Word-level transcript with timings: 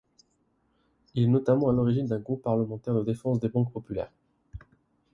Il 1.13 1.21
est 1.21 1.27
notamment 1.27 1.69
à 1.69 1.73
l'origine 1.73 2.07
d'un 2.07 2.17
groupe 2.17 2.41
parlementaire 2.41 2.95
de 2.95 3.03
défense 3.03 3.39
des 3.39 3.49
banques 3.49 3.71
populaires. 3.71 4.11